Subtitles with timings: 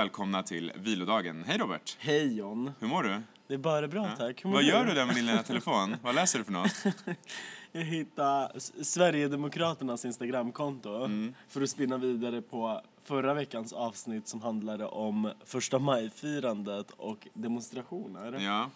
[0.00, 1.44] Välkomna till vilodagen.
[1.46, 1.96] Hej Robert!
[2.00, 2.72] Hej John.
[2.80, 3.22] Hur mår du?
[3.48, 4.44] Det är bara bra tack.
[4.44, 5.96] Hur mår Vad gör du där med din lilla telefon?
[6.02, 6.84] Vad läser du för något?
[7.72, 11.34] Jag hittade Sverigedemokraternas Instagramkonto Mm.
[11.48, 18.40] för att spinna vidare på förra veckans avsnitt som handlade om första maj-firandet och demonstrationer.
[18.40, 18.70] Ja.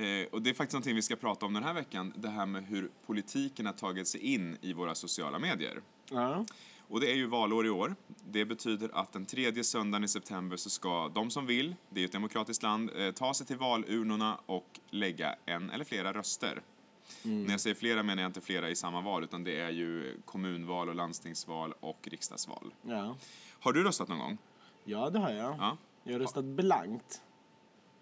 [0.00, 2.12] Eh, och det är faktiskt någonting vi ska prata om den här veckan.
[2.16, 5.80] Det här med hur politiken har tagit sig in i våra sociala medier.
[6.10, 6.44] Ja.
[6.88, 7.94] Och det är ju valår i år.
[8.30, 12.00] Det betyder att den tredje söndagen i september så ska de som vill, det är
[12.00, 16.62] ju ett demokratiskt land, eh, ta sig till valurnorna och lägga en eller flera röster.
[17.22, 20.16] När jag säger flera menar jag inte flera i samma val, utan det är ju
[20.24, 22.74] kommunval och landstingsval och riksdagsval.
[22.82, 23.16] Ja.
[23.60, 24.38] Har du röstat någon gång?
[24.84, 25.56] ja, det har jag.
[25.58, 25.76] Ja.
[26.02, 27.22] Jag har röstat blankt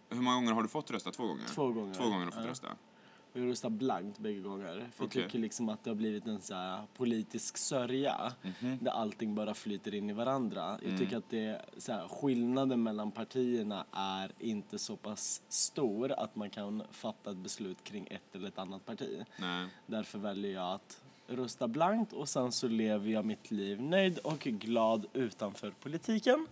[0.09, 1.11] Hur många gånger har du fått rösta?
[1.11, 1.45] Två gånger?
[1.55, 1.95] två gånger.
[1.95, 2.51] Två gånger har du fått Ja.
[2.51, 2.69] rösta.
[3.33, 4.89] Jag har röstat blankt bägge gånger.
[4.93, 5.23] För Okej.
[5.23, 8.79] jag tycker liksom att det har blivit en så här politisk sörja Mhm.
[8.81, 10.79] där allting bara flyter in i varandra.
[10.79, 10.91] Mm.
[10.91, 16.37] Jag tycker att det, så här, skillnaden mellan partierna är inte så pass stor att
[16.37, 19.25] man kan fatta ett beslut kring ett eller ett annat parti.
[19.39, 19.69] Nej.
[19.87, 24.39] Därför väljer jag att rösta blankt och sen så lever jag mitt liv nöjd och
[24.39, 26.47] glad utanför politiken.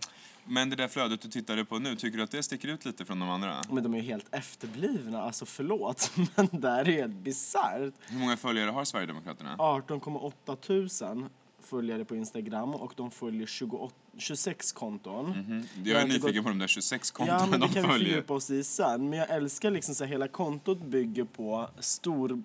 [0.45, 3.05] Men det där flödet du tittade på nu, tycker du att det sticker ut lite
[3.05, 3.61] från de andra?
[3.71, 7.93] Men de är ju helt efterblivna, alltså förlåt, men det här är helt bisarrt.
[8.07, 9.55] Hur många följare har Sverigedemokraterna?
[9.57, 11.29] 18,8 tusen
[11.63, 15.25] följare på Instagram och de följer 28, 26 konton.
[15.33, 15.63] Mm.
[15.75, 17.73] Jag Jag är inte nyfiken gått- på de där 26 Ja, kontona men det de
[17.73, 18.09] kan vi följer.
[18.09, 19.09] fördjupa oss i sen.
[19.09, 22.37] Men jag älskar liksom så här, hela kontot bygger på stor, eh,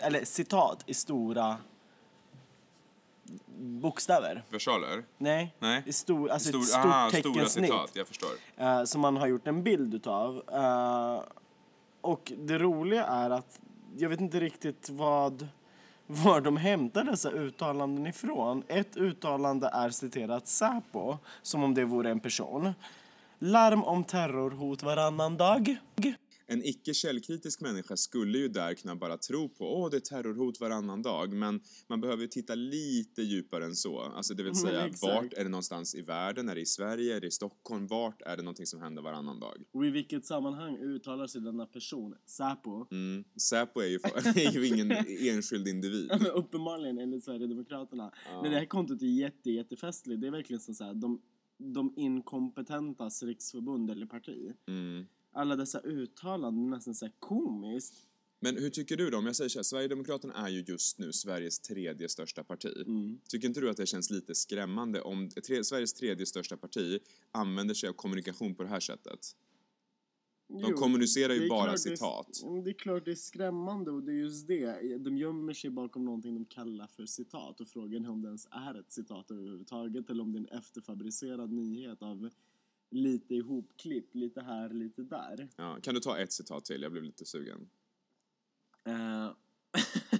[0.00, 1.56] eller citat i stora
[3.58, 4.42] bokstäver.
[4.50, 5.04] Versaler?
[5.18, 5.82] Nej, Nej.
[5.86, 7.64] i stor, alltså Stor, ett stort aha, stora teckensnitt.
[7.70, 8.30] citat, jag förstår.
[8.56, 10.42] eh, som man har gjort en bild utav.
[10.52, 11.20] Eh,
[12.00, 13.60] och det roliga är att
[13.96, 15.48] jag vet inte riktigt vad
[16.06, 18.62] var de hämtar dessa uttalanden ifrån.
[18.68, 22.74] Ett uttalande är citerat Säpo, som om det vore en person.
[23.38, 25.76] Larm om terrorhot varannan dag.
[26.50, 30.60] En icke källkritisk människa skulle ju där kunna bara tro på åh, det är terrorhot
[30.60, 34.00] varannan dag, men man behöver ju titta lite djupare än så.
[34.00, 35.02] Alltså det vill Men säga, exakt.
[35.02, 36.48] vart är det någonstans i världen?
[36.48, 37.16] Är det i Sverige?
[37.16, 37.86] Är det i Stockholm?
[37.86, 39.64] Vart är det någonting som händer varannan dag?
[39.72, 42.86] Och i vilket sammanhang uttalar sig denna person, Säpo?
[42.90, 43.24] Mm.
[43.40, 43.96] Säpo är ju,
[44.48, 46.06] är ju ingen enskild individ.
[46.10, 48.12] Ja, men uppenbarligen enligt Sverigedemokraterna.
[48.42, 50.20] Men det här kontot är jätte, jättefestligt.
[50.20, 51.22] Det är verkligen som så här, de,
[51.58, 54.52] de inkompetentas riksförbund eller parti.
[54.68, 55.06] Mm.
[55.38, 57.94] Alla dessa uttalanden nästan så här komiskt.
[58.40, 59.18] Men hur tycker du då?
[59.18, 62.82] Om jag säger så här, Sverigedemokraterna är ju just nu Sveriges tredje största parti.
[62.86, 63.20] Mm.
[63.28, 66.98] Tycker inte du att det känns lite skrämmande om tre, Sveriges tredje största parti
[67.32, 69.18] använder sig av kommunikation på det här sättet?
[70.48, 72.42] De kommunicerar ju det bara det citat.
[72.42, 74.98] är, men det är klart det är skrämmande och det är just det.
[74.98, 78.48] De gömmer sig bakom någonting de kallar för citat och frågan är om det ens
[78.50, 82.30] är ett citat överhuvudtaget eller om det är en efterfabricerad nyhet av
[82.90, 85.48] lite ihopklipp, lite här, lite där.
[85.56, 86.82] Ja, kan du ta ett citat till?
[86.82, 87.68] Jag blev lite sugen.
[88.84, 89.30] Eh,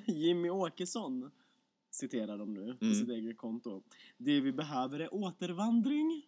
[0.15, 1.31] Jimmy Åkesson
[1.91, 2.95] citerar de nu på Mm.
[2.99, 3.83] sitt eget konto.
[4.17, 6.27] Det vi behöver är återvandring.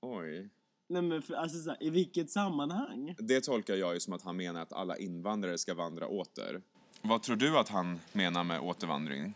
[0.00, 0.48] Oj.
[0.86, 3.14] Nej men för, alltså så här, i vilket sammanhang?
[3.18, 6.62] Det tolkar jag ju som att han menar att alla invandrare ska vandra åter.
[7.02, 9.34] Vad tror du att han menar med återvandring?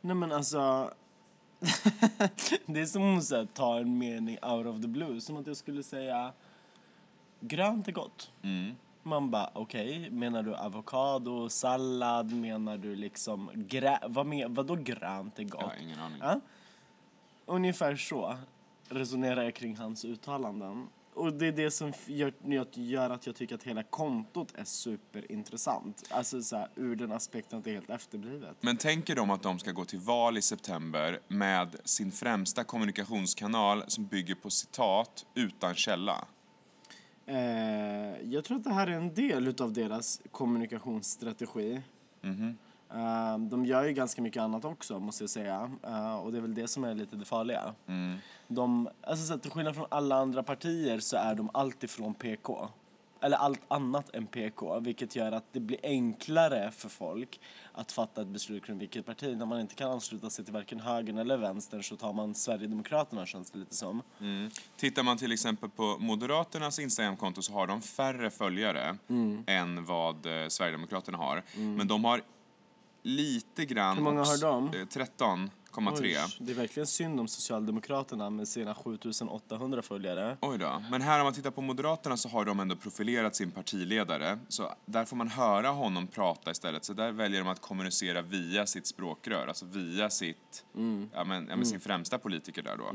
[0.00, 0.90] Nej men alltså...
[2.66, 5.20] det är som att så här, ta en mening out of the blue.
[5.20, 6.32] Som att jag skulle säga
[7.40, 8.30] grönt är gott.
[8.42, 8.74] Mm.
[9.02, 13.98] Man bara okej, menar du avokado, sallad, menar du liksom grä...
[14.06, 15.60] Vad men, vadå grönt är gott?
[15.60, 16.18] Jag har ingen aning.
[16.22, 16.40] Ja.
[17.46, 18.36] Ungefär så
[18.88, 20.88] resonerar jag kring hans uttalanden.
[21.14, 22.32] Och det är det som gör,
[22.72, 26.04] gör att jag tycker att hela kontot är superintressant.
[26.10, 28.56] Alltså så här, ur den aspekten att det är helt efterblivet.
[28.60, 33.84] Men tänker de att de ska gå till val i september med sin främsta kommunikationskanal
[33.86, 36.24] som bygger på citat utan källa?
[37.26, 37.36] Eh,
[38.22, 41.82] jag tror att det här är en del utav deras kommunikationsstrategi.
[42.20, 42.56] Mhm.
[42.94, 45.70] Eh, de gör ju ganska mycket annat också, måste jag säga.
[45.82, 47.74] Eh, och det är väl det som är lite det farliga.
[47.86, 48.16] Mm.
[48.48, 52.68] De, alltså så att till skillnad från alla andra partier så är de alltifrån PK.
[53.20, 57.40] Eller allt annat än PK, vilket gör att det blir enklare för folk
[57.72, 59.36] att fatta ett beslut kring vilket parti.
[59.36, 63.26] När man inte kan ansluta sig till varken högern eller vänstern så tar man Sverigedemokraterna
[63.26, 64.02] känns det lite som.
[64.20, 64.50] Mm.
[64.76, 68.96] Tittar man till exempel på Moderaternas Instagramkonto så har de färre följare
[69.46, 71.42] än vad eh, Sverigedemokraterna har.
[71.56, 72.22] Men de har
[73.04, 73.96] lite grann...
[73.96, 74.78] Hur många har de?
[74.78, 76.02] eh, 13 4,3.
[76.02, 80.36] Oj, det är verkligen synd om Socialdemokraterna med sina 7800 följare.
[80.40, 80.82] Oj då.
[80.90, 84.38] Men här om man tittar på Moderaterna så har de ändå profilerat sin partiledare.
[84.48, 86.84] Så där får man höra honom prata istället.
[86.84, 90.64] Så där väljer de att kommunicera via sitt språkrör, alltså via sitt,
[91.12, 92.92] ja, men, ja, men sin främsta politiker där då.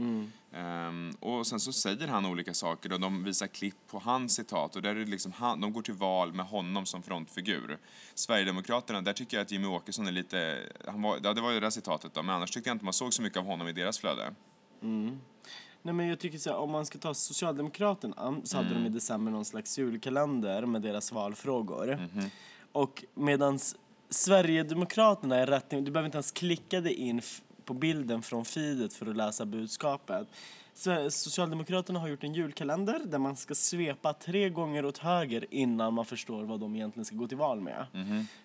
[0.54, 4.76] Ehm, och sen så säger han olika saker och de visar klipp på hans citat
[4.76, 7.78] och där är det liksom han, de går till val med honom som frontfigur.
[8.14, 11.60] Sverigedemokraterna, där tycker jag att Jimmy Åkesson är lite, han var, ja, det var ju
[11.60, 13.68] det där citatet då, men annars tyckte jag inte man såg så mycket av honom
[13.68, 14.34] i deras flöde.
[15.82, 18.90] Nej men jag tycker så här, om man ska ta Socialdemokraterna så hade de i
[18.90, 22.10] december någon slags julkalender med deras valfrågor.
[22.72, 23.76] Och medans
[24.10, 27.22] Sverigedemokraterna är rätt, du behöver inte ens klicka dig in
[27.70, 30.28] på bilden från feedet för att läsa budskapet.
[31.10, 36.06] Socialdemokraterna har gjort en julkalender där man ska svepa tre gånger åt höger innan man
[36.06, 37.86] förstår vad de egentligen ska gå till val med.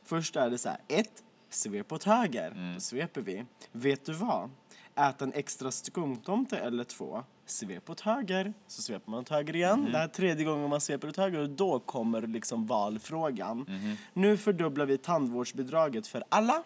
[0.04, 2.74] Först är det så här, ett, svep åt höger.
[2.74, 3.44] Då sveper vi.
[3.72, 4.50] Vet du vad?
[4.94, 7.22] Äta en extra skumtomte eller två.
[7.46, 8.54] Svep åt höger.
[8.66, 9.88] Så sveper man åt höger igen.
[9.92, 13.66] Det här är tredje gången man sveper åt höger och då kommer liksom valfrågan.
[14.12, 16.62] Nu fördubblar vi tandvårdsbidraget för alla.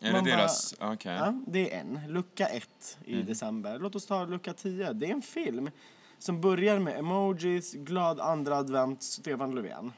[0.00, 1.14] Är Man det bara- deras, okej.
[1.14, 2.00] Ja, det är en.
[2.08, 3.78] Lucka ett i december.
[3.78, 4.92] Låt oss ta lucka 10.
[4.92, 5.70] Det är en film
[6.18, 9.92] som börjar med emojis, glad andra advent, Stefan Löfven.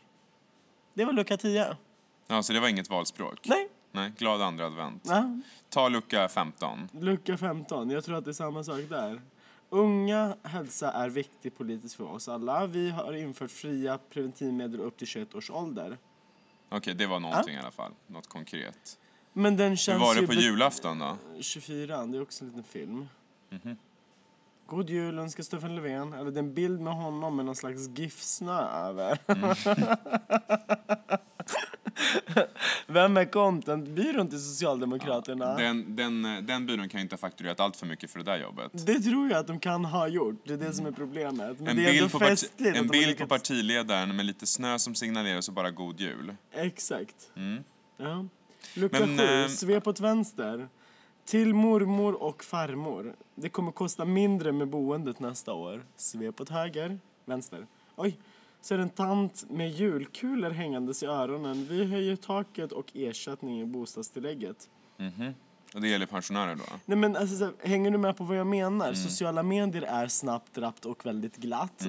[0.94, 1.76] Det var lucka 10.
[2.26, 3.40] Ja, så det var inget valspråk?
[3.48, 3.68] Nej.
[3.92, 5.02] Nej, glad andra advent.
[5.06, 6.88] Ja, Ta lucka 15.
[6.92, 7.90] lucka 15.
[7.90, 9.20] Jag tror att det är samma sak där.
[9.70, 12.66] Unga hälsa är viktig politiskt för oss alla.
[12.66, 15.98] Vi har infört fria preventivmedel upp till 21 års ålder.
[16.68, 17.92] Okej, det var någonting i alla fall.
[18.06, 18.98] Något konkret.
[19.38, 21.17] Men den Hur känns var ju det på julafton då?
[21.41, 23.09] 24, det är också en liten film.
[24.67, 26.12] God jul önskar Stefan Löfven.
[26.12, 29.19] Eller det är en bild med honom med någon slags GIF-snö över.
[32.87, 35.56] Vem är contentbyrån till Socialdemokraterna?
[35.56, 38.87] Den, den, den byrån kan inte ha fakturerat allt för mycket för det där jobbet.
[38.87, 40.43] Det tror jag att de kan ha gjort.
[40.44, 41.61] Det är det som är problemet.
[41.61, 44.94] Men En är bild, på, parti, en bild på lyckats- partiledaren med lite snö som
[44.94, 46.37] signalerar så bara god jul.
[46.53, 47.31] Exakt.
[47.37, 47.65] Mm.
[47.97, 48.25] Ja.
[48.76, 50.69] Lucka Men, sju, eh, svep åt vänster.
[51.25, 53.14] Till mormor och farmor.
[53.34, 55.84] Det kommer kosta mindre med boendet nästa år.
[55.96, 57.67] Svep åt höger, vänster.
[57.96, 58.19] Oj,
[58.61, 61.67] så är det en tant med julkulor hängandes i öronen.
[61.70, 64.69] Vi höjer taket och ersättning i bostadstillägget.
[64.96, 65.34] Mhm.
[65.75, 66.64] Och det gäller pensionärer då?
[66.84, 68.93] Nej men alltså, så här, hänger du med på vad jag menar?
[68.94, 71.84] Sociala medier är snabbt, rappt och väldigt glatt.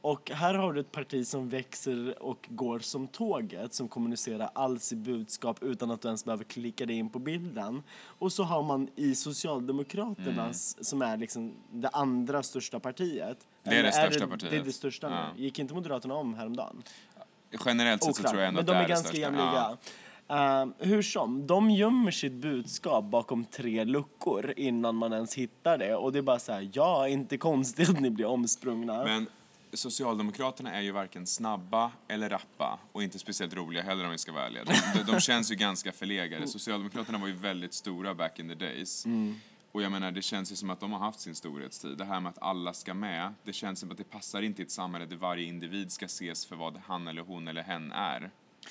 [0.00, 4.80] Och här har du ett parti som växer och går som tåget, som kommunicerar all
[4.80, 7.82] sitt budskap utan att du ens behöver klicka dig in på bilden.
[8.04, 13.46] Och så har man i Socialdemokraternas, som är liksom det andra största partiet.
[13.62, 14.50] Det är det största det, partiet.
[14.50, 15.32] Det är det största Ja.
[15.36, 15.42] nu.
[15.42, 16.82] Gick inte Moderaterna om häromdagen?
[17.64, 19.20] Generellt sett så tror jag ändå att de det är, är det ganska största.
[19.20, 19.76] jämlika.
[20.30, 25.94] Uh, hur som, de gömmer sitt budskap bakom tre luckor innan man ens hittar det.
[25.94, 29.04] Och det är bara så här, ja, inte konstigt att ni blir omsprungna.
[29.04, 29.26] Men
[29.72, 34.32] Socialdemokraterna är ju varken snabba eller rappa och inte speciellt roliga heller om vi ska
[34.32, 34.64] vara ärliga.
[34.64, 36.48] De, de, känns ju ganska förlegade.
[36.48, 39.06] Socialdemokraterna var ju väldigt stora back in the days.
[39.72, 41.98] Och jag menar, det känns ju som att de har haft sin storhetstid.
[41.98, 44.64] Det här med att alla ska med, det känns som att det passar inte i
[44.64, 48.30] ett samhälle där varje individ ska ses för vad han eller hon eller hen är.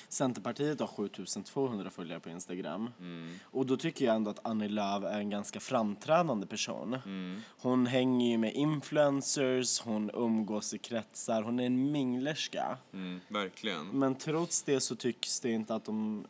[0.09, 2.89] Centerpartiet har 7200 följare på Instagram.
[2.99, 3.39] Mm.
[3.43, 6.97] Och då tycker jag ändå att Annie Lööf är en ganska framträdande person.
[7.05, 7.41] Mm.
[7.57, 12.77] Hon hänger ju med influencers, hon umgås i kretsar, hon är en minglerska.
[12.93, 13.87] Mm, verkligen.
[13.87, 16.27] Men trots det så tycks det inte att de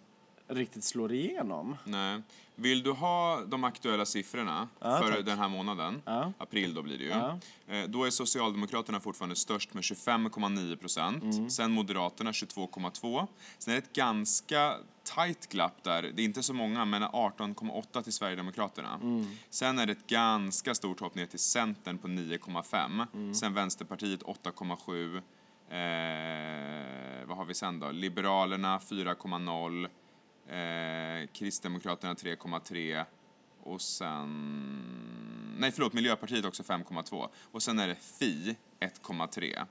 [0.47, 1.75] riktigt slår igenom.
[1.83, 2.21] Nej.
[2.59, 5.25] Vill du ha de aktuella siffrorna Ja, för tack.
[5.25, 6.01] den här månaden?
[6.05, 6.33] Ja.
[6.37, 7.09] April då blir det ju.
[7.09, 7.39] Ja.
[7.67, 11.23] Eh, Då är Socialdemokraterna fortfarande störst med 25,9 procent.
[11.23, 11.49] Mm.
[11.49, 13.27] Sen Moderaterna 22,2.
[13.57, 14.73] Sen är det ett ganska
[15.15, 16.01] tight glapp där.
[16.15, 18.93] Det är inte så många, men 18,8 till Sverigedemokraterna.
[18.93, 19.27] Mm.
[19.49, 23.05] Sen är det ett ganska stort hopp ner till Centern på 9,5.
[23.13, 23.33] Mm.
[23.35, 25.21] Sen Vänsterpartiet 8,7.
[25.69, 27.91] Eh, vad har vi sen då?
[27.91, 29.87] Liberalerna 4,0.
[30.49, 33.05] Eh, Kristdemokraterna 3,3
[33.63, 34.29] och sen...
[35.59, 37.27] Nej, förlåt, Miljöpartiet också 5,2.
[37.51, 39.65] Och sen är det Fi 1,3.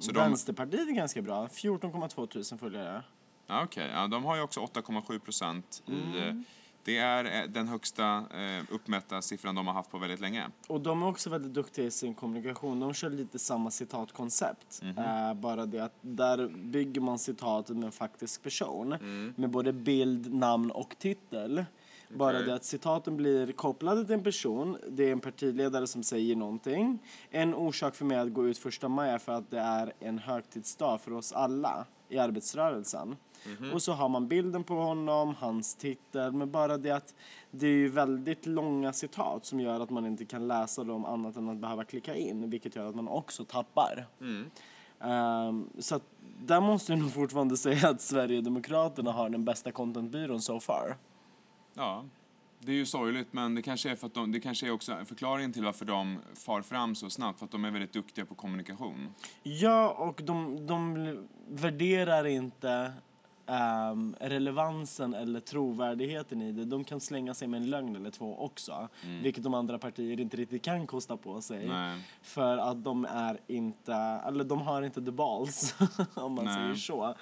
[0.00, 0.20] Så de...
[0.20, 3.02] Vänsterpartiet är ganska bra, 14,2 tusen följare.
[3.46, 3.90] Ja, okej.
[3.94, 6.18] Ja, de har ju också 8,7 procent i...
[6.18, 6.44] Mm.
[6.84, 10.46] Det är eh, den högsta eh, uppmätta siffran de har haft på väldigt länge.
[10.68, 12.80] Och de är också väldigt duktiga i sin kommunikation.
[12.80, 14.82] De kör lite samma citatkoncept.
[14.82, 14.98] Mhm.
[14.98, 18.92] Eh, bara det att där bygger man citatet med en faktisk person.
[18.92, 19.34] Mm.
[19.36, 21.64] Med både bild, namn och titel.
[22.08, 24.76] Bara det att citaten blir kopplade till en person.
[24.88, 26.98] Det är en partiledare som säger någonting.
[27.30, 30.18] En orsak för mig att gå ut första maj är för att det är en
[30.18, 33.16] högtidsdag för oss alla i arbetsrörelsen.
[33.72, 37.14] Och så har man bilden på honom, hans titel, men bara det att
[37.50, 41.36] det är ju väldigt långa citat som gör att man inte kan läsa dem annat
[41.36, 44.06] än att behöva klicka in, vilket gör att man också tappar.
[45.00, 46.02] Ehm, så att
[46.38, 50.96] där måste jag nog fortfarande säga att Sverigedemokraterna har den bästa contentbyrån so far.
[51.74, 52.04] Ja,
[52.58, 55.04] det är ju sorgligt, men det kanske är för att de, det kanske är också
[55.04, 58.34] förklaringen till varför de far fram så snabbt, för att de är väldigt duktiga på
[58.34, 59.14] kommunikation.
[59.42, 61.16] Ja, och de, de
[61.48, 62.92] värderar inte
[63.46, 66.64] ehm, relevansen eller trovärdigheten i det.
[66.64, 68.88] De kan slänga sig med en lögn eller två också,
[69.22, 71.68] vilket de andra partier inte riktigt kan kosta på sig.
[71.68, 72.00] Nej.
[72.22, 75.74] För att de är inte, eller de har inte the balls,
[76.14, 76.54] om man Nej.
[76.54, 77.14] säger så.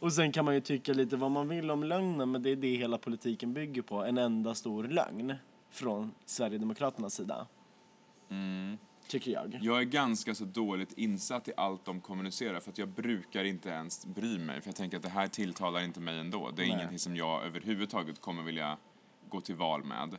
[0.00, 2.56] Och sen kan man ju tycka lite vad man vill om lögnen, men det är
[2.56, 4.04] det hela politiken bygger på.
[4.04, 5.34] En enda stor lögn
[5.70, 7.46] från Sverigedemokraternas sida.
[9.10, 9.58] Tycker jag.
[9.62, 13.68] Jag är ganska så dåligt insatt i allt de kommunicerar för att jag brukar inte
[13.68, 16.50] ens bry mig för jag tänker att det här tilltalar inte mig ändå.
[16.50, 16.76] Det är Nej.
[16.76, 18.76] ingenting som jag överhuvudtaget kommer vilja
[19.28, 20.16] gå till val med.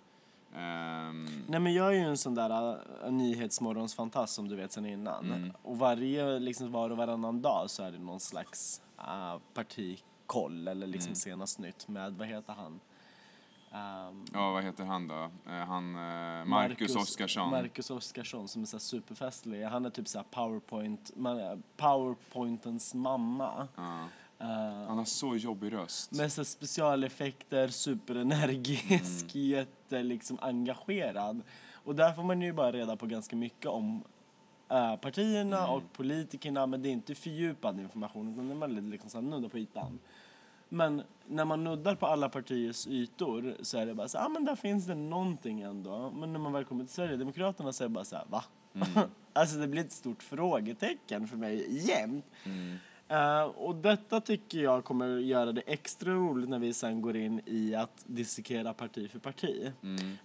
[0.56, 4.86] Ehm, Nej men jag är ju en sån där uh, nyhetsmorgonsfantast som du vet sen
[4.86, 5.54] innan.
[5.64, 10.88] Och varje, liksom var och varannan dag så är det någon slags uh, partikoll eller
[10.88, 12.80] liksom senaste nytt med, vad heter han?
[13.74, 15.32] Um, ja, vad heter han då?
[15.46, 17.50] Eh, han, eh, Marcus Oskarsson.
[17.50, 19.64] Marcus Oskarsson som är så superfestlig.
[19.64, 23.68] Han är typ så powerpoint, man, powerpointens mamma.
[23.76, 24.00] Ja.
[24.42, 26.12] Uh, Han har så jobbig röst.
[26.12, 31.42] med så specialeffekter, superenergisk, jätte liksom engagerad.
[31.74, 34.04] Och där får man ju bara reda på ganska mycket om
[34.70, 39.10] äh, partierna och politikerna men det är inte fördjupad information utan det är väldigt liksom
[39.10, 40.00] så här på ytan.
[40.74, 44.46] Men när man nuddar på alla partiers ytor så är det bara så ah, men
[44.46, 46.12] där finns det någonting ändå.
[46.12, 48.44] Men när man väl kommer till Sverigedemokraterna så är det bara så här, va?
[49.34, 52.26] alltså det blir ett stort frågetecken för mig jämt.
[53.08, 57.42] Eh, och detta tycker jag kommer göra det extra roligt när vi sen går in
[57.46, 59.72] i att dissekera parti för parti.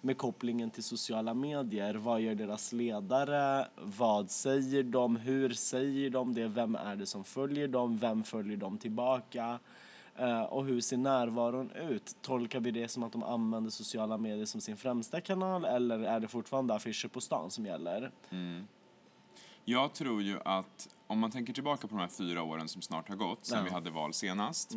[0.00, 1.94] Med kopplingen till sociala medier.
[1.94, 3.66] Vad gör deras ledare?
[3.76, 5.16] Vad säger de?
[5.16, 6.48] Hur säger de det?
[6.48, 7.98] Vem är det som följer dem?
[7.98, 9.58] Vem följer dem tillbaka?
[10.18, 12.16] Eh, och hur ser närvaron ut?
[12.22, 16.20] Tolkar vi det som att de använder sociala medier som sin främsta kanal eller är
[16.20, 18.10] det fortfarande affischer på stan som gäller?
[19.64, 23.08] Jag tror ju att om man tänker tillbaka på de här fyra åren som snart
[23.08, 23.64] har gått sen Ja.
[23.64, 24.74] vi hade val senast.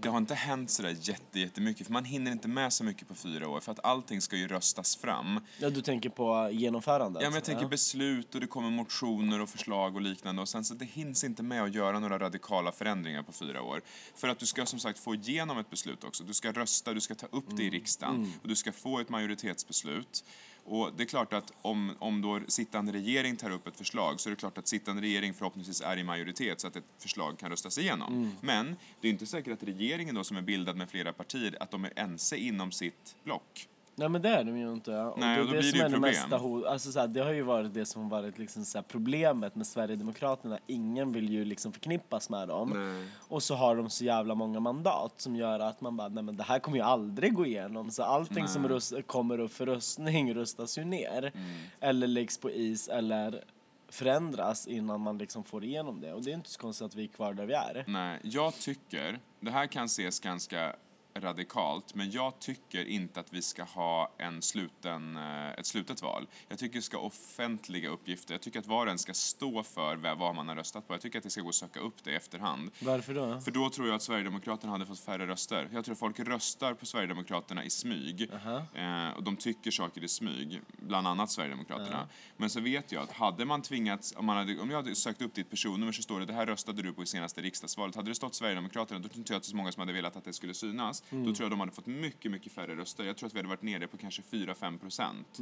[0.00, 3.14] Det har inte hänt sådär jätte, jättemycket för man hinner inte med så mycket på
[3.14, 5.40] fyra år för att allting ska ju röstas fram.
[5.58, 7.22] Ja, du tänker på genomförandet?
[7.22, 10.64] Ja, men jag tänker beslut och det kommer motioner och förslag och liknande och sen
[10.64, 13.82] så det hinns inte med att göra några radikala förändringar på fyra år.
[14.14, 16.24] För att du ska som sagt få igenom ett beslut också.
[16.24, 19.08] Du ska rösta, du ska ta upp det i riksdagen och du ska få ett
[19.08, 20.24] majoritetsbeslut.
[20.64, 24.28] Och det är klart att om, om då sittande regering tar upp ett förslag så
[24.28, 27.50] är det klart att sittande regering förhoppningsvis är i majoritet så att ett förslag kan
[27.50, 28.36] röstas igenom.
[28.40, 31.70] Men det är inte säkert att regeringen då som är bildad med flera partier, att
[31.70, 33.68] de är ense inom sitt block.
[33.96, 34.96] Nej men det är de ju inte.
[34.96, 36.40] Och Nej, det är och då det blir som det ju problem.
[36.40, 36.64] hot.
[36.66, 39.54] Alltså, så här, det har ju varit det som har varit liksom, så här, problemet
[39.54, 40.58] med Sverigedemokraterna.
[40.66, 42.70] Ingen vill ju liksom förknippas med dem.
[42.74, 43.08] Nej.
[43.28, 46.36] Och så har de så jävla många mandat som gör att man bara, nej men
[46.36, 47.90] det här kommer ju aldrig gå igenom.
[47.90, 51.32] Så allting som röst, kommer upp för röstning röstas ju ner.
[51.34, 51.56] Mm.
[51.80, 53.44] Eller läggs på is eller
[53.88, 56.12] förändras innan man liksom får igenom det.
[56.12, 57.84] Och det är inte så konstigt att vi är kvar där vi är.
[57.86, 60.76] Nej, jag tycker, det här kan ses ganska
[61.14, 66.26] radikalt, men jag tycker inte att vi ska ha en sluten, eh, ett slutet val.
[66.48, 68.34] Jag tycker vi ska ha offentliga uppgifter.
[68.34, 70.94] Jag tycker att var och en ska stå för vad man har röstat på.
[70.94, 72.70] Jag tycker att det ska gå att söka upp det i efterhand.
[72.80, 73.40] Varför då?
[73.40, 75.68] För då tror jag att Sverigedemokraterna hade fått färre röster.
[75.72, 78.30] Jag tror att folk röstar på Sverigedemokraterna i smyg.
[78.74, 82.08] Eh, och de tycker saker i smyg, bland annat Sverigedemokraterna.
[82.36, 85.22] Men så vet jag att hade man tvingats, om, man hade, om jag hade sökt
[85.22, 87.96] upp ditt personnummer så står det det här röstade du på i senaste riksdagsvalet.
[87.96, 89.92] Hade det stått Sverigedemokraterna då tror inte jag att det är så många som hade
[89.92, 91.03] velat att det skulle synas.
[91.10, 93.04] Då tror jag de hade fått mycket, mycket färre röster.
[93.04, 95.40] Jag tror att vi hade varit nere på kanske 4-5 procent.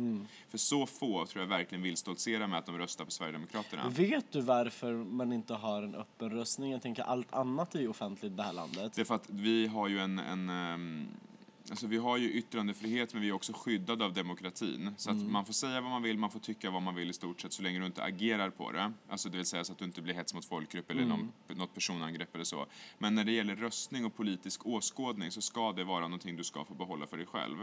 [0.48, 3.88] För så få tror jag verkligen vill stoltsera med att de röstar på Sverigedemokraterna.
[3.88, 6.72] Vet du varför man inte har en öppen röstning?
[6.72, 8.92] Jag tänker allt annat är ju offentligt i det här landet.
[8.94, 11.08] Det är för att vi har ju en, en ehm,
[11.70, 14.94] Alltså vi har ju yttrandefrihet men vi är också skyddade av demokratin.
[14.96, 17.12] Så att man får säga vad man vill, man får tycka vad man vill i
[17.12, 18.92] stort sett så länge du inte agerar på det.
[19.08, 21.74] Alltså det vill säga så att du inte blir hets mot folkgrupp eller någon, något
[21.74, 22.66] personangrepp eller så.
[22.98, 26.64] Men när det gäller röstning och politisk åskådning så ska det vara någonting du ska
[26.64, 27.56] få behålla för dig själv.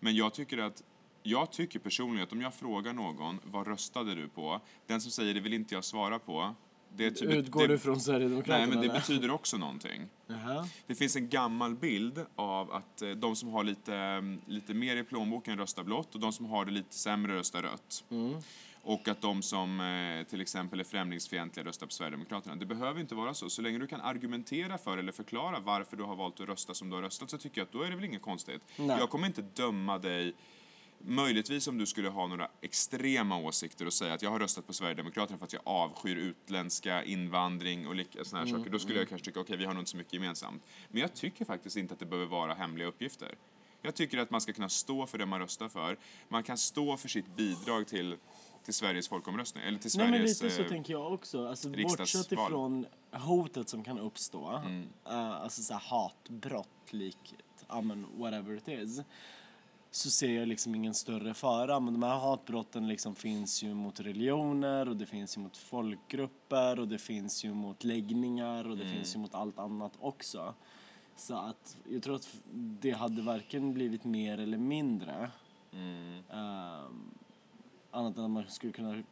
[0.00, 0.82] Men jag tycker att
[1.22, 4.60] jag tycker personligen att om jag frågar någon vad röstade du på?
[4.86, 6.54] Den som säger det vill inte jag svara på.
[6.96, 8.58] Det, typ- Utgår det, du från Sverigedemokraterna?
[8.58, 8.94] Nej, men det eller?
[8.94, 10.08] betyder också någonting.
[10.26, 10.68] Jaha.
[10.86, 14.96] Det finns en gammal bild av att eh, de som har lite, eh, lite mer
[14.96, 18.04] i plånboken röstar blått och de som har det lite sämre röstar rött.
[18.82, 22.56] och att de som eh, till exempel är främlingsfientliga röstar på Sverigedemokraterna.
[22.56, 23.50] Det behöver inte vara så.
[23.50, 26.90] Så länge du kan argumentera för eller förklara varför du har valt att rösta som
[26.90, 28.62] du har röstat så tycker jag att då är det väl inget konstigt.
[28.76, 28.96] Nej.
[28.98, 30.34] Jag kommer inte döma dig
[31.04, 34.72] Möjligtvis om du skulle ha några extrema åsikter och säga att jag har röstat på
[34.72, 38.72] Sverigedemokraterna för att jag avskyr utländska invandring och lika, såna här Mm, saker.
[38.72, 40.62] Då skulle jag kanske tycka, okej, vi har nog inte så mycket gemensamt.
[40.88, 43.34] Men jag tycker faktiskt inte att det behöver vara hemliga uppgifter.
[43.82, 45.98] Jag tycker att man ska kunna stå för det man röstar för.
[46.28, 48.16] Man kan stå för sitt bidrag till,
[48.64, 50.42] till Sveriges folkomröstning, eller till Nej men Sveriges...
[50.42, 51.48] lite så eh, tänker jag också.
[51.48, 52.46] Alltså, bortsett riksdagsval.
[52.46, 54.88] ifrån hotet som kan uppstå, Mm.
[55.06, 57.34] eh, alltså så här hatbrott likt,
[57.68, 59.00] ja men whatever it is,
[59.90, 61.80] så ser jag liksom ingen större fara.
[61.80, 66.80] Men de här hatbrotten liksom finns ju mot religioner och det finns ju mot folkgrupper
[66.80, 68.96] och det finns ju mot läggningar och det Mm.
[68.96, 70.54] finns ju mot allt annat också.
[71.16, 75.30] Så att jag tror att det hade varken blivit mer eller mindre.
[75.72, 76.22] mm.
[76.30, 77.10] Ehm,
[77.90, 79.02] annat än att man skulle kunna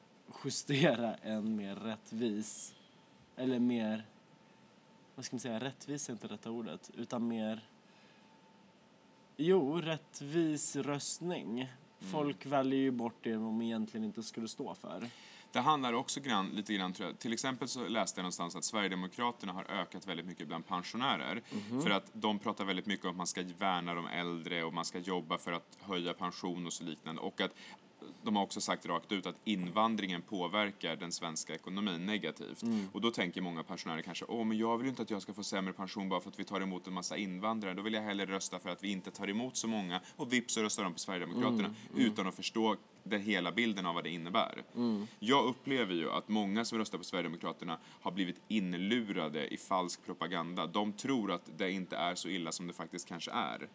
[0.44, 2.74] justera en mer rättvis,
[3.36, 4.06] eller mer,
[5.14, 7.68] vad ska man säga, rättvis är inte rätta ordet, utan mer,
[9.38, 11.68] jo, rättvis röstning.
[12.12, 15.08] Folk väljer ju bort det de egentligen inte skulle stå för.
[15.52, 17.18] Det handlar också grann, lite grann, tror jag.
[17.18, 21.42] Till exempel så läste jag någonstans att Sverigedemokraterna har ökat väldigt mycket bland pensionärer.
[21.82, 24.84] För att de pratar väldigt mycket om att man ska värna de äldre och man
[24.84, 27.20] ska jobba för att höja pension och så liknande.
[27.20, 27.54] Och att
[28.28, 32.62] de har också sagt rakt ut att invandringen påverkar den svenska ekonomin negativt.
[32.92, 35.34] Och då tänker många pensionärer kanske, åh men jag vill ju inte att jag ska
[35.34, 37.74] få sämre pension bara för att vi tar emot en massa invandrare.
[37.74, 40.54] Då vill jag hellre rösta för att vi inte tar emot så många och vips
[40.54, 44.62] så röstar de på Sverigedemokraterna utan att förstå den hela bilden av vad det innebär.
[45.18, 50.66] Jag upplever ju att många som röstar på Sverigedemokraterna har blivit inlurade i falsk propaganda.
[50.66, 53.68] De tror att det inte är så illa som det faktiskt kanske är.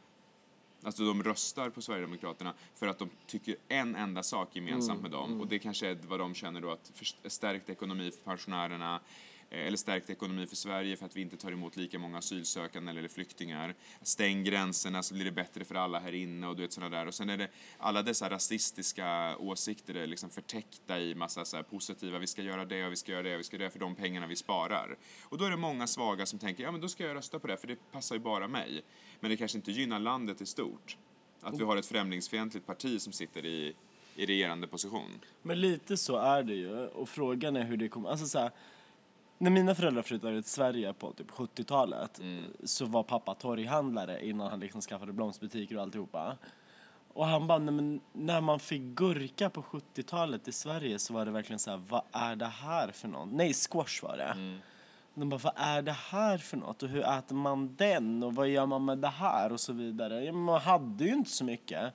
[0.84, 5.42] Alltså de röstar på Sverigedemokraterna för att de tycker en enda sak gemensamt med dem.
[5.42, 6.92] och det kanske är vad de känner då att
[7.26, 9.00] stärkt ekonomi för pensionärerna
[9.54, 12.92] Eh, eller stärkt ekonomi för Sverige för att vi inte tar emot lika många asylsökande
[12.92, 13.76] eller flyktingar.
[14.02, 17.08] Stäng gränserna så blir det bättre för alla här inne och du vet sådana där.
[17.08, 21.64] Och sen är det alla dessa rasistiska åsikter är liksom förtäckta i massa så här
[21.64, 23.72] positiva, vi ska göra det och vi ska göra det och vi ska göra det
[23.72, 24.98] för de pengarna vi sparar.
[25.24, 27.48] Och då är det många svaga som tänker, ja men då ska jag rösta på
[27.48, 28.82] det för det passar ju bara mig.
[29.20, 30.98] Men det kanske inte gynnar landet i stort.
[31.42, 33.76] Att vi har ett främlingsfientligt parti som sitter i,
[34.16, 35.10] i regerande position.
[35.42, 36.88] Men lite så är det ju.
[36.88, 38.10] Och frågan är hur det kommer...
[38.10, 38.52] Alltså så här,
[39.38, 42.22] när mina föräldrar flyttade till Sverige på typ 70-talet
[42.64, 46.38] så var pappa torghandlare innan han liksom skaffade blomsterbutiker och alltihopa.
[47.14, 51.26] Och han bara, nej, men när man fick gurka på 70-talet i Sverige så var
[51.26, 53.30] det verkligen så här, vad är det här för något?
[53.32, 54.58] Nej, squash var det.
[55.16, 56.84] De bara, vad är det här för något?
[56.84, 58.24] Och hur äter man den?
[58.24, 59.52] Och vad gör man med det här?
[59.52, 60.24] Och så vidare.
[60.26, 61.94] Ja, man hade ju inte så mycket.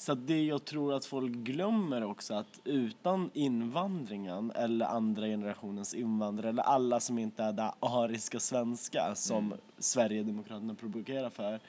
[0.00, 6.48] Så det jag tror att folk glömmer också att utan invandringen eller andra generationens invandrare
[6.48, 11.60] eller alla som inte är det ariska svenska som Sverigedemokraterna propagerar för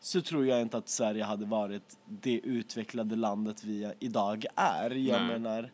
[0.00, 4.90] så tror jag inte att Sverige hade varit det utvecklade landet vi idag är.
[4.90, 5.28] Jag Nej.
[5.28, 5.70] menar,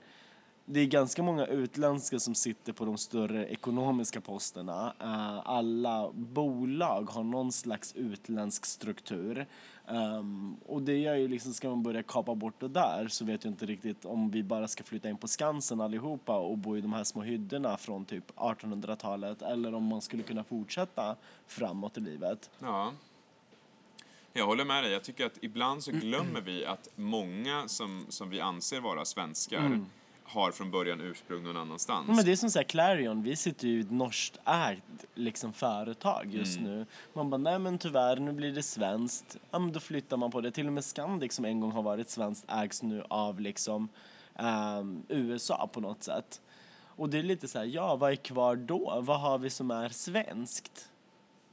[0.65, 4.95] det är ganska många utländska som sitter på de större ekonomiska posterna.
[5.01, 9.47] Eh, alla bolag har någon slags utländsk struktur.
[9.89, 13.45] Ehm, och det gör ju liksom, ska man börja kapa bort det där så vet
[13.45, 16.81] jag inte riktigt om vi bara ska flytta in på Skansen allihopa och bo i
[16.81, 22.01] de här små hyddorna från typ 1800-talet eller om man skulle kunna fortsätta framåt i
[22.01, 22.51] livet.
[22.59, 22.93] Ja.
[24.33, 24.93] Jag håller med dig.
[24.93, 29.85] Jag tycker att ibland så glömmer vi att många som, som vi anser vara svenskar
[30.25, 32.05] har från början ursprung någon annanstans.
[32.09, 35.53] Ja, men det är som här, Clarion, vi sitter ju i ett norskt ägt liksom,
[35.53, 36.71] företag just Mm.
[36.71, 36.87] nu.
[37.13, 39.37] Man bara, nej men tyvärr, nu blir det svenskt.
[39.51, 40.51] Ja men då flyttar man på det.
[40.51, 43.89] Till och med Scandic som en gång har varit svenskt ägs nu av liksom
[44.35, 46.41] ehm, USA på något sätt.
[46.97, 49.01] Och det är lite så här, ja vad är kvar då?
[49.01, 50.89] Vad har vi som är svenskt?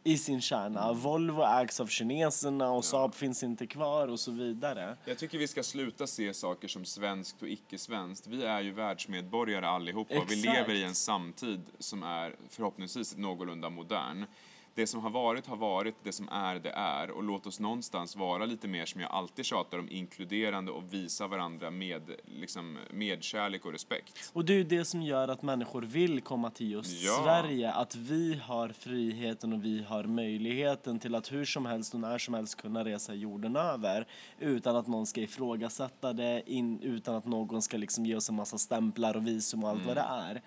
[0.10, 0.84] I sin kärna.
[0.84, 1.00] Mm.
[1.00, 4.98] Volvo ägs av kineserna och Saab finns inte kvar och så vidare.
[5.06, 8.28] Jag tycker vi ska sluta se saker som svenskt och icke-svenskt.
[8.28, 10.58] Vi är ju världsmedborgare allihopa och vi Exakt.
[10.58, 14.26] lever i en samtid som är förhoppningsvis någorlunda modern.
[14.75, 18.15] Det som har varit har varit, det som är det är och låt oss någonstans
[18.15, 23.65] vara lite mer som jag alltid tjatar om, inkluderande och visa varandra med liksom, medkärlek
[23.65, 24.32] och respekt.
[24.34, 27.19] Och det är ju det som gör att människor vill komma till just Ja.
[27.23, 27.71] Sverige.
[27.71, 32.17] Att vi har friheten och vi har möjligheten till att hur som helst och när
[32.17, 34.08] som helst kunna resa jorden över.
[34.39, 38.36] Utan att någon ska ifrågasätta det, in, utan att någon ska liksom ge oss en
[38.36, 40.41] massa stämplar och visum och allt vad det är.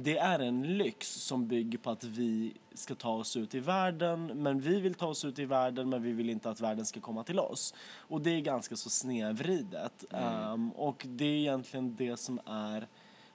[0.00, 4.26] Det är en lyx som bygger på att vi ska ta oss ut i världen,
[4.26, 7.00] men vi vill ta oss ut i världen, men vi vill inte att världen ska
[7.00, 7.74] komma till oss.
[7.96, 10.04] Och det är ganska så snedvridet.
[10.10, 12.86] Um, och det är egentligen det som är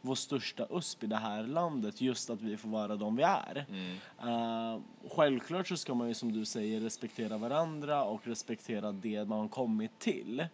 [0.02, 3.66] vår största USP i det här landet, just att vi får vara de vi är.
[4.26, 4.82] Uh,
[5.16, 10.00] självklart så ska man ju som du säger respektera varandra och respektera det man kommit
[10.00, 10.46] till.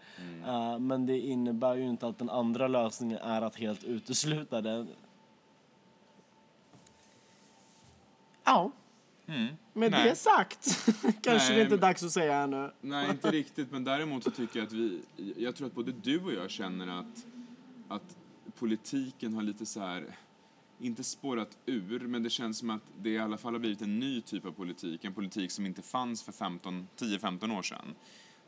[0.48, 4.88] Uh, men det innebär ju inte att den andra lösningen är att helt utesluta den.
[8.50, 8.72] Ja.
[9.74, 10.10] Med Nej.
[10.10, 10.86] det sagt
[11.22, 12.72] kanske Nej, det inte är dags att säga ännu.
[12.82, 13.72] Nej, inte riktigt.
[13.72, 15.02] Men däremot så tycker jag att vi...
[15.38, 17.26] Jag tror att både du och jag känner att,
[17.88, 18.18] att
[18.60, 20.16] politiken har lite så här...
[20.82, 24.00] Inte spårat ur, men det känns som att det i alla fall har blivit en
[24.00, 25.06] ny typ av politik.
[25.06, 27.96] En politik som inte fanns för 15 10-15 år sedan.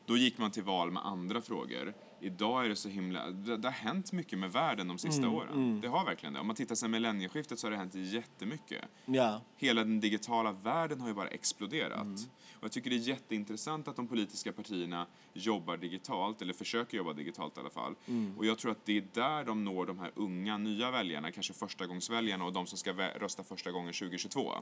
[0.05, 1.93] Då gick man till val med andra frågor.
[2.23, 3.31] Idag är det så himla...
[3.31, 5.81] Det, det har hänt mycket med världen de sista åren.
[5.81, 6.39] Det har verkligen det.
[6.39, 9.41] Om man tittar sen millennieskiftet så har det hänt jättemycket Ja.
[9.57, 12.07] hela den digitala världen har ju bara exploderat.
[12.53, 17.13] Och jag tycker det är jätteintressant att de politiska partierna jobbar digitalt, eller försöker jobba
[17.13, 17.95] digitalt i alla fall.
[18.37, 21.53] Och jag tror att det är där de når de här unga, nya väljarna, kanske
[21.53, 24.53] förstagångsväljarna och de som ska rösta första gången 2022.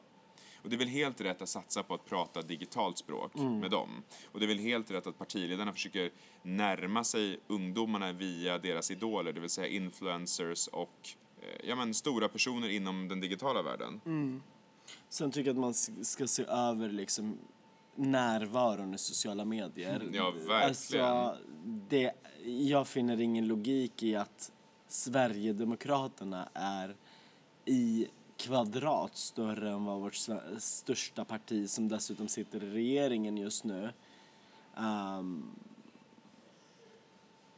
[0.64, 4.04] Och det är väl helt rätt att satsa på att prata digitalt språk med dem.
[4.32, 9.34] Och det är väl helt rätt att partiledarna försöker närma sig ungdomarna via deras idoler,
[9.34, 11.10] det vill säga influencers och
[11.42, 14.02] eh, ja, men, stora personer inom den digitala världen.
[15.10, 17.38] Sen tycker jag att man ska se över liksom
[17.96, 20.10] närvaron i sociala medier.
[20.14, 21.06] Ja, verkligen.
[21.06, 21.38] Alltså,
[21.90, 22.14] det,
[22.46, 24.52] jag finner ingen logik i att
[24.88, 26.96] Sverigedemokraterna är
[27.66, 28.08] i
[28.40, 30.16] kvadrat större än vad vårt
[30.58, 33.90] största parti som dessutom sitter i regeringen just nu
[34.78, 35.44] ehm,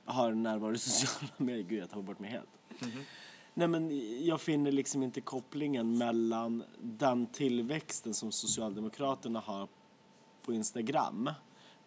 [0.05, 1.63] har närvaro i sociala medier.
[1.63, 2.49] Gud, jag tar bort mig helt.
[3.53, 3.89] Nej men
[4.25, 9.67] jag finner liksom inte kopplingen mellan den tillväxten som Socialdemokraterna har
[10.41, 11.29] på Instagram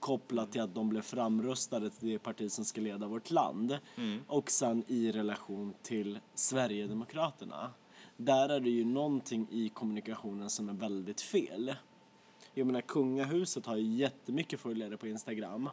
[0.01, 3.79] kopplat till att de blev framröstade till det parti som ska leda vårt land
[4.27, 7.71] och sen i relation till Sverigedemokraterna.
[8.17, 11.75] Där är det ju någonting i kommunikationen som är väldigt fel.
[12.57, 15.71] Jag menar kungahuset har ju jättemycket följare på Instagram.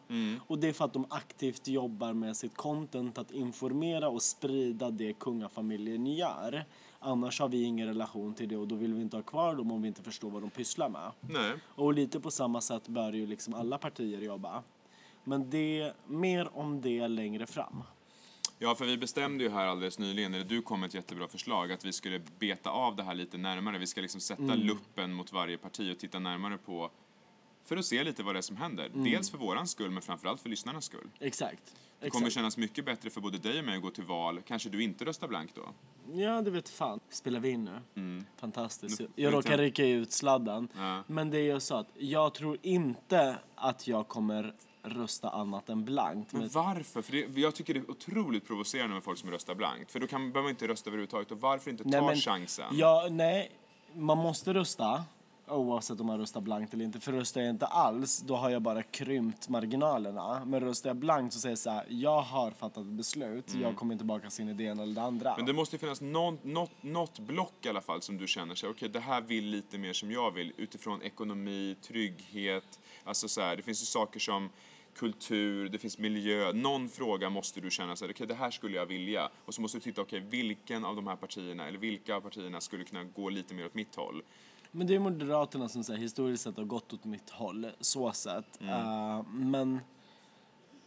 [0.48, 4.90] Och det är för att de aktivt jobbar med sitt content att informera och sprida
[4.90, 6.66] det kungafamiljen gör.
[7.00, 9.72] Annars har vi ingen relation till det och då vill vi inte ha kvar dem
[9.72, 11.12] om vi inte förstår vad de pysslar med.
[11.22, 11.54] Nej.
[11.66, 14.64] Och lite på samma sätt bör ju liksom alla partier jobba.
[15.24, 17.84] Men det, mer om det längre fram.
[18.64, 21.72] Ja, för vi bestämde ju här alldeles nyligen, eller du kom med ett jättebra förslag,
[21.72, 23.78] att vi skulle beta av det här lite närmare.
[23.78, 26.92] Vi ska liksom sätta luppen mot varje parti och titta närmare på,
[27.66, 28.92] för att se lite vad det är som händer.
[28.94, 31.08] Dels för våran skull, men framförallt för lyssnarnas skull.
[31.20, 31.76] Exakt.
[32.00, 32.34] Det kommer Exakt.
[32.36, 34.42] kännas mycket bättre för både dig och mig att gå till val.
[34.48, 35.70] Kanske du inte röstar blankt då?
[36.14, 37.00] Ja, det vet fan.
[37.10, 38.24] Spelar vi in nu?
[38.40, 39.00] Fantastiskt.
[39.00, 40.68] Nu- Jag råkar rycka ut sladden.
[40.76, 41.04] Ja.
[41.08, 46.34] Men det jag sa, att jag tror inte att jag kommer rösta annat än blankt.
[46.34, 47.02] Men Men, varför?
[47.02, 49.92] För det, jag tycker det är otroligt provocerande med folk som röstar blankt.
[49.92, 51.32] För då kan, behöver man inte rösta överhuvudtaget.
[51.32, 52.66] Och varför inte ta nej, men, chansen?
[52.72, 53.52] Ja, nej,
[53.94, 55.04] man måste rösta.
[55.48, 57.00] Oavsett om man röstar blankt eller inte.
[57.00, 60.46] För röstar jag inte alls, då har jag bara krympt marginalerna.
[60.46, 63.56] Men röstar jag blankt så säger jag så här, jag har fattat ett beslut.
[63.56, 65.30] Jag kommer inte baka sin ena eller det andra.
[65.30, 65.38] Mm.
[65.38, 68.56] Men det måste ju finnas någon, något, något block i alla fall som du känner
[68.56, 73.42] sig, okej det här vill lite mer som jag vill utifrån ekonomi, trygghet, alltså så
[73.42, 74.50] här, det finns ju saker som
[74.96, 78.78] kultur, det finns miljö, någon fråga måste du känna så här, okej det här skulle
[78.78, 82.16] jag vilja och så måste du titta, okej vilken av de här partierna eller vilka
[82.16, 84.24] av partierna skulle kunna gå lite mer åt mitt håll?
[84.72, 88.12] Men det är Moderaterna som så här, historiskt sett har gått åt mitt håll, så
[88.12, 88.62] sett.
[88.62, 89.80] Eh, men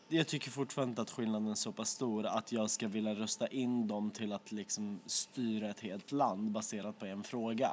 [0.09, 3.89] jag tycker fortfarande att skillnaden är så pass stor att jag ska vilja rösta in
[3.89, 7.71] dem till att liksom styra ett helt land baserat på en fråga.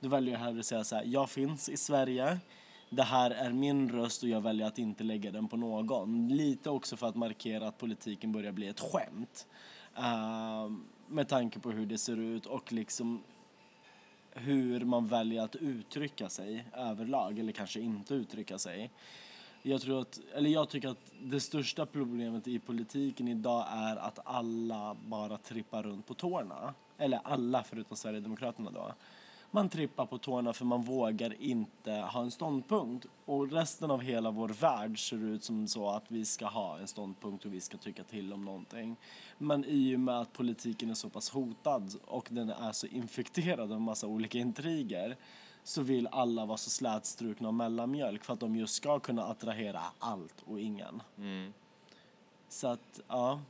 [0.00, 2.38] Då väljer jag hellre att säga så här, jag finns i Sverige,
[2.94, 6.28] det här är min röst och jag väljer att inte lägga den på någon.
[6.28, 9.46] Lite också för att markera att politiken börjar bli ett skämt.
[9.98, 10.72] Uh,
[11.08, 13.22] med tanke på hur det ser ut och liksom
[14.30, 18.90] hur man väljer att uttrycka sig överlag eller kanske inte uttrycka sig.
[19.62, 24.18] Jag tror att, eller jag tycker att det största problemet i politiken idag är att
[24.24, 26.74] alla bara trippar runt på tårna.
[26.98, 28.92] Eller alla förutom Sverigedemokraterna då.
[29.54, 33.06] Man trippar på tårna för man vågar inte ha en ståndpunkt.
[33.24, 36.86] Och resten av hela vår värld ser ut som så att vi ska ha en
[36.86, 38.96] ståndpunkt och vi ska tycka till om någonting.
[39.38, 43.60] Men i och med att politiken är så pass hotad och den är så infekterad
[43.60, 45.16] av en massa olika intriger
[45.64, 49.80] så vill alla vara så slätstrukna och mellanmjölk för att de just ska kunna attrahera
[49.98, 51.02] allt och ingen.
[52.48, 53.40] Så att, ja.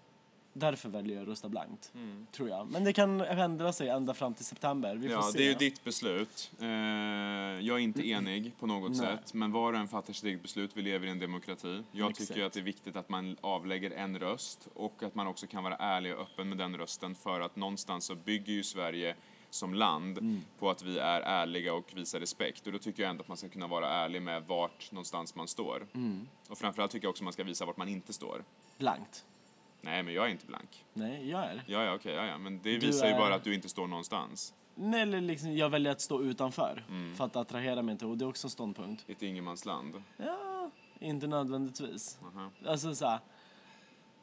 [0.57, 1.93] Därför väljer jag att rösta blankt.
[2.33, 2.71] Tror jag.
[2.71, 4.95] Men det kan ändra sig ända fram till september.
[4.97, 5.39] Vi får Ja, se.
[5.39, 6.51] det är ju ditt beslut.
[6.61, 9.01] Eh, jag är inte enig på något Nej.
[9.01, 10.71] sätt, men var och en fattar sitt eget beslut.
[10.75, 11.83] Vi lever i en demokrati.
[11.93, 12.29] Jag Exakt.
[12.29, 15.65] tycker att det är viktigt att man avlägger en röst och att man också kan
[15.65, 19.15] vara ärlig och öppen med den rösten för att någonstans så bygger ju Sverige
[19.51, 20.41] som land Mm.
[20.59, 22.67] på att vi är ärliga och visar respekt.
[22.67, 25.49] Och då tycker jag ändå att man ska kunna vara ärlig med vart någonstans man
[25.49, 25.87] står.
[25.95, 26.29] Mm.
[26.49, 28.45] Och framförallt tycker jag också att man ska visa vart man inte står.
[28.79, 29.25] Blankt.
[29.85, 30.85] Nej, men jag är inte blank.
[30.93, 31.65] Nej, jag är.
[31.67, 32.39] Ja, ja, okej, ja, ja.
[32.39, 34.55] Men det Du visar ju är- bara att du inte står någonstans.
[34.75, 36.85] Nej, eller liksom, jag väljer att stå utanför.
[36.89, 37.15] Mm.
[37.15, 38.07] För att attrahera mig inte.
[38.07, 39.05] Och det är också en ståndpunkt.
[39.09, 40.03] Ett ingenmansland.
[40.17, 42.19] Ja, inte nödvändigtvis.
[42.35, 42.51] Aha.
[42.67, 43.19] Alltså så här,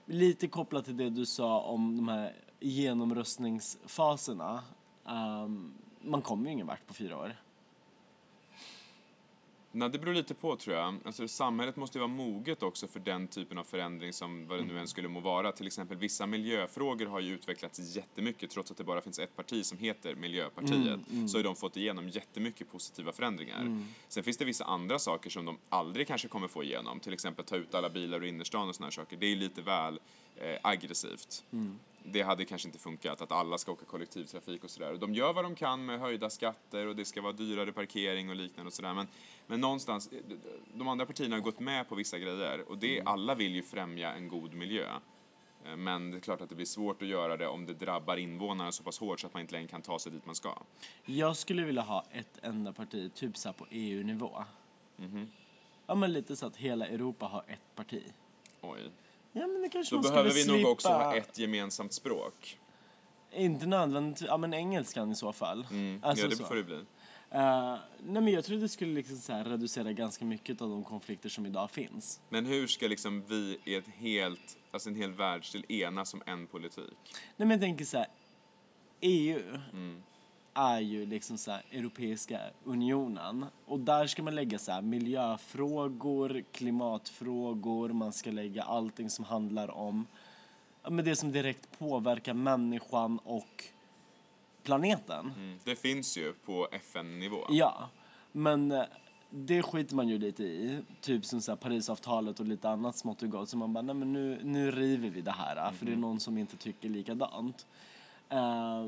[0.05, 4.63] lite kopplat till det du sa om de här genomröstningsfaserna.
[5.07, 7.35] Ehm, man kommer ju ingen vart på fyra år.
[9.73, 10.95] Nej, det beror lite på tror jag.
[11.05, 14.65] Alltså, samhället måste ju vara moget också för den typen av förändring som vad det
[14.65, 15.51] nu än skulle må vara.
[15.51, 19.65] Till exempel vissa miljöfrågor har ju utvecklats jättemycket trots att det bara finns ett parti
[19.65, 20.99] som heter Miljöpartiet.
[21.27, 23.57] Så har de fått igenom jättemycket positiva förändringar.
[24.07, 26.99] Sen finns det vissa andra saker som de aldrig kanske kommer få igenom.
[26.99, 29.17] Till exempel ta ut alla bilar ur innerstan och här saker.
[29.17, 29.99] Det är lite väl
[30.35, 31.43] eh, aggressivt.
[32.03, 34.93] Det hade kanske inte funkat att alla ska åka kollektivtrafik och sådär.
[34.97, 38.35] De gör vad de kan med höjda skatter och det ska vara dyrare parkering och
[38.35, 38.93] liknande och sådär.
[38.93, 39.07] Men,
[39.47, 40.09] men någonstans,
[40.73, 44.13] de andra partierna har gått med på vissa grejer och det, alla vill ju främja
[44.13, 44.85] en god miljö.
[45.65, 48.17] Eh, Men det är klart att det blir svårt att göra det om det drabbar
[48.17, 50.57] invånarna så pass hårt så att man inte längre kan ta sig dit man ska.
[51.05, 54.43] Jag skulle vilja ha ett enda parti, typ så på EU-nivå.
[54.97, 55.27] Mhm.
[55.87, 58.03] Ja, men lite så att hela Europa har ett parti.
[58.61, 58.79] Oj.
[59.33, 60.69] Ja, men det kanske Då man behöver vi nog slippa.
[60.69, 62.59] också ha ett gemensamt språk.
[63.33, 65.67] Inte nödvändigtvis, ja men engelskan i så fall.
[65.71, 65.99] Mm.
[66.03, 66.43] Alltså ja, det så.
[66.43, 66.75] får det bli.
[67.31, 70.83] Eh, nej men jag tror det skulle liksom så här reducera ganska mycket av de
[70.83, 72.21] konflikter som idag finns.
[72.29, 76.47] Men hur ska liksom vi i ett helt, alltså en hel världsdel enas som en
[76.47, 76.93] politik?
[77.13, 78.07] Nej men jag tänker så här,
[79.01, 79.39] EU
[79.73, 80.03] Mm.
[80.53, 86.43] Är ju liksom så här Europeiska unionen och där ska man lägga så här miljöfrågor,
[86.51, 90.05] klimatfrågor, man ska lägga allting som handlar om
[90.89, 93.65] men det som direkt påverkar människan och
[94.63, 95.33] planeten.
[95.37, 95.59] Mm.
[95.63, 97.45] Det finns ju på FN-nivå.
[97.49, 97.89] Ja,
[98.31, 98.83] men eh,
[99.29, 100.79] det skiter man ju lite i.
[101.01, 103.49] Typ som så här Parisavtalet och lite annat smått och gott.
[103.49, 105.71] Så man bara, nej men nu, nu river vi det här.
[105.71, 107.65] För det är någon som inte tycker likadant.
[108.29, 108.87] Eh,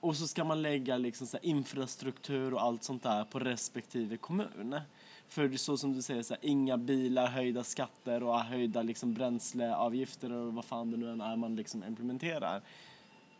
[0.00, 4.80] och så ska man lägga liksom så infrastruktur och allt sånt där på respektive kommun.
[5.28, 10.32] För så som du säger, så här, inga bilar, höjda skatter och höjda liksom bränsleavgifter
[10.32, 12.62] och vad fan det nu än är man liksom implementerar.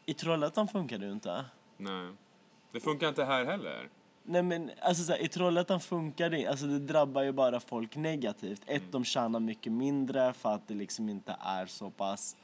[0.07, 1.45] I Trollhättan funkar det ju inte.
[1.77, 2.13] Nej.
[2.73, 3.89] Det funkar inte här heller.
[4.23, 7.97] Nej men alltså så här, i Trollhättan funkar det alltså det drabbar ju bara folk
[7.97, 8.63] negativt.
[8.67, 12.37] Ett, de tjänar mycket mindre för att det liksom inte är så pass,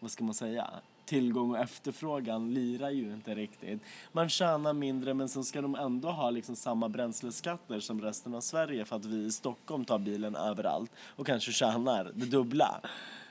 [0.00, 0.70] vad ska man säga,
[1.10, 3.80] tillgång och efterfrågan lirar ju inte riktigt.
[4.12, 8.40] Man tjänar mindre men sen ska de ändå ha liksom samma bränsleskatter som resten av
[8.40, 12.80] Sverige för att vi i Stockholm tar bilen överallt och kanske tjänar det dubbla.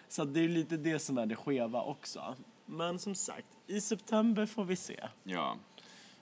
[0.10, 2.36] Så det är lite det som är det skeva också.
[2.66, 5.08] Men som sagt, i september får vi se.
[5.24, 5.56] Ja.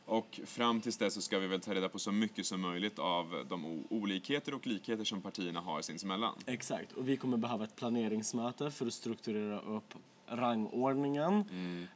[0.05, 2.99] Och fram tills dess så ska vi väl ta reda på så mycket som möjligt
[2.99, 6.33] av de olikheter och likheter som partierna har sinsemellan.
[6.45, 9.93] Exakt, och vi kommer behöva ett planeringsmöte för att strukturera upp
[10.27, 11.43] rangordningen.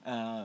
[0.05, 0.43] Eh,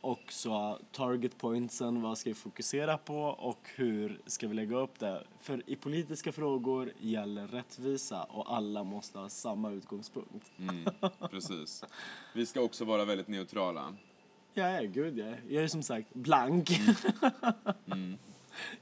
[0.00, 4.98] och så target pointsen, vad ska vi fokusera på och hur ska vi lägga upp
[4.98, 5.24] det?
[5.40, 10.50] För i politiska frågor gäller rättvisa och alla måste ha samma utgångspunkt.
[10.58, 10.84] Mm,
[11.30, 11.84] precis.
[12.34, 13.94] Vi ska också vara väldigt neutrala.
[14.54, 15.34] Ja, ja, gud ja.
[15.48, 16.70] Jag är som sagt blank.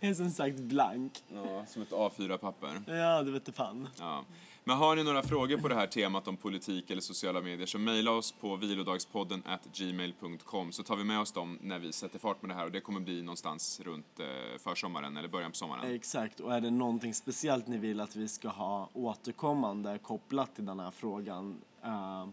[0.01, 1.25] Jag är som sagt blank.
[1.29, 2.83] Ja, som ett A4-papper.
[2.87, 3.89] Ja, det vete fan.
[3.99, 4.25] Ja.
[4.69, 7.79] Men har ni några frågor på det här temat om politik eller sociala medier så
[7.79, 12.43] mejla oss på vilodagspodden gmail.com så tar vi med oss dem när vi sätter fart
[12.43, 15.95] med det här och det kommer bli någonstans runt eh, försommaren eller början på sommaren.
[15.95, 20.67] Exakt, och är det någonting speciellt ni vill att vi ska ha återkommande kopplat till
[20.67, 22.29] den här frågan, eh,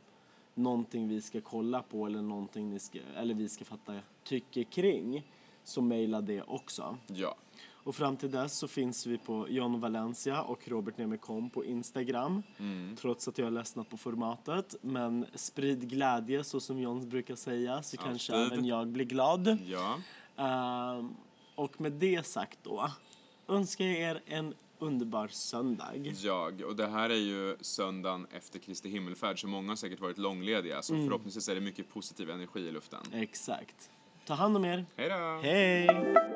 [0.55, 5.31] någonting vi ska kolla på eller någonting ni ska, eller vi ska fatta tycke kring,
[5.63, 6.97] så mejla det också.
[7.07, 7.35] Ja.
[7.83, 12.43] Och fram till dess så finns vi på John Valencia och Robert Nemekom på Instagram.
[12.97, 14.75] Trots att jag har ledsnat på formatet.
[14.81, 18.53] Men sprid glädje så som John brukar säga så kanske Alltid.
[18.53, 19.57] även jag blir glad.
[19.65, 19.99] Ja.
[20.37, 21.15] Ehm,
[21.55, 22.91] och med det sagt då
[23.47, 25.95] önskar jag er en underbar söndag.
[26.23, 26.61] Jag.
[26.61, 30.81] Och det här är ju söndagen efter Kristi himmelfärd så många har säkert varit långlediga
[30.81, 32.99] så förhoppningsvis är det mycket positiv energi i luften.
[33.13, 33.89] Exakt.
[34.25, 34.85] Ta hand om er.
[34.95, 35.39] Hej då!
[35.43, 36.32] Hej!